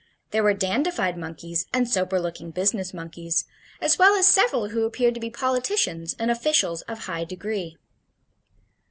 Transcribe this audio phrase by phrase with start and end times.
[0.31, 3.45] There were dandified monkeys and sober looking business monkeys,
[3.79, 7.77] as well as several who appeared to be politicians and officials of high degree.